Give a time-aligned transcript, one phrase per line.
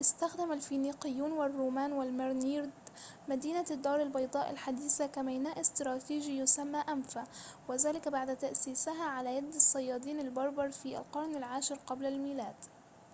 [0.01, 2.69] استخدم الفينيقيون والرومان والمرينيد
[3.29, 7.23] مدينة الدار البيضاء الحديثة كميناء استراتيجي يسمى أنفا
[7.67, 12.55] وذلك بعد تأسيسها على يد الصيادين البربر في القرن العاشر قبل الميلاد